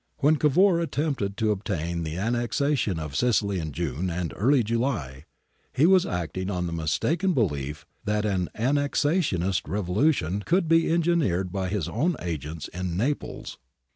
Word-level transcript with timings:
When 0.17 0.37
Cavour 0.37 0.79
attempted 0.79 1.37
to 1.37 1.51
obtain 1.51 2.01
the 2.01 2.17
annexation 2.17 2.97
of 2.99 3.15
Sicily 3.15 3.59
in 3.59 3.71
June 3.71 4.09
and 4.09 4.33
early 4.35 4.63
July, 4.63 5.25
he 5.71 5.85
was 5.85 6.07
acting 6.07 6.49
on 6.49 6.65
the 6.65 6.73
mistaken 6.73 7.33
belief 7.33 7.85
that 8.05 8.25
an 8.25 8.49
annexationist 8.57 9.61
revo 9.67 9.95
lution 9.97 10.43
could 10.43 10.67
be 10.67 10.91
engineered 10.91 11.51
by 11.51 11.69
his 11.69 11.87
own 11.87 12.15
agents 12.19 12.67
in 12.69 12.97
Naples. 12.97 13.59